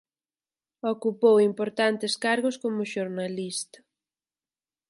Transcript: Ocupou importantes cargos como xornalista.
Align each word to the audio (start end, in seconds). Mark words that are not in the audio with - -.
Ocupou 0.93 1.35
importantes 1.49 2.13
cargos 2.25 2.55
como 2.63 2.89
xornalista. 2.93 3.77